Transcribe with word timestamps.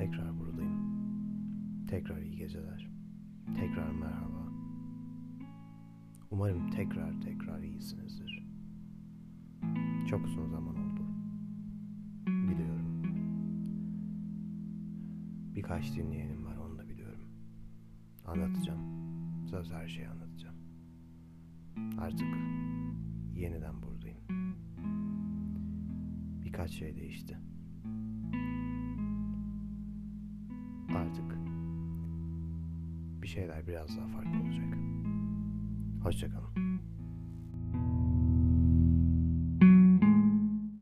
Tekrar 0.00 0.38
buradayım. 0.38 1.86
Tekrar 1.86 2.18
iyi 2.18 2.36
geceler. 2.36 2.90
Tekrar 3.56 3.90
merhaba. 3.90 4.52
Umarım 6.30 6.70
tekrar 6.70 7.20
tekrar 7.20 7.62
iyisinizdir. 7.62 8.46
Çok 10.10 10.24
uzun 10.24 10.46
zaman 10.46 10.76
oldu. 10.76 11.02
Biliyorum. 12.26 13.02
Birkaç 15.54 15.96
dinleyenim 15.96 16.44
var 16.46 16.56
onu 16.56 16.78
da 16.78 16.88
biliyorum. 16.88 17.28
Anlatacağım. 18.26 18.80
Söz 19.46 19.72
her 19.72 19.88
şeyi 19.88 20.08
anlatacağım. 20.08 20.56
Artık 21.98 22.28
yeniden 23.34 23.82
buradayım. 23.82 24.18
Birkaç 26.44 26.70
şey 26.70 26.96
değişti. 26.96 27.38
Bir 33.22 33.28
şeyler 33.28 33.66
biraz 33.66 33.96
daha 33.98 34.06
farklı 34.06 34.40
olacak. 34.40 34.74
Hoşçakalın. 36.02 36.69